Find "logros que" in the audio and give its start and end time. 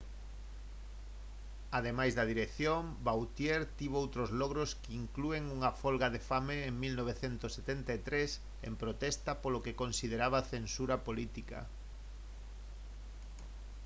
4.41-4.91